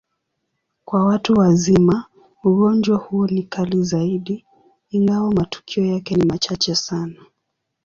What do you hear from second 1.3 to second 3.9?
wazima, ugonjwa huo ni kali